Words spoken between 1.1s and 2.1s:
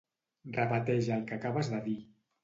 el que acabes de dir.